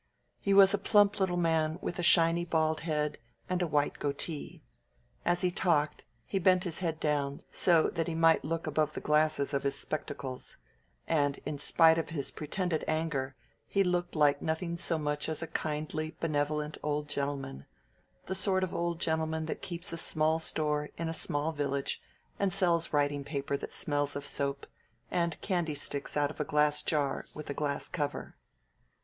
[0.39, 4.63] He was a plump little man with a shiny bald head and a white goatee.
[5.23, 8.99] As he talked, he bent his head down, so that he might look above the
[8.99, 10.57] glasses of his spectacles;
[11.07, 13.35] and in spite of his pretended anger
[13.67, 17.67] he looked like nothing so much as a kindly, benevolent old gentleman
[18.25, 22.01] the sort of old gentleman that keeps a small store in a small village
[22.39, 24.65] and sells writing paper that smells of soap,
[25.11, 28.35] and candy sticks out of a glass jar with a glass cover.